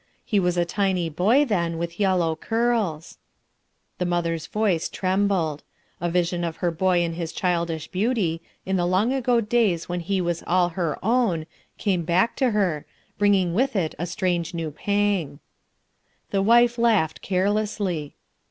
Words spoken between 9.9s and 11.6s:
he was all her own,